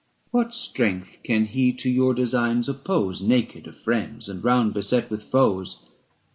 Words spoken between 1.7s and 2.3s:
to your